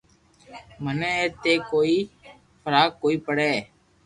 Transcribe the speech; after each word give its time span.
مني 0.83 1.09
اي 1.17 1.25
تي 1.41 1.53
ڪوئي 1.69 1.97
فراڪ 2.61 2.89
ڪوئي 3.01 3.15
پڙي 3.25 3.53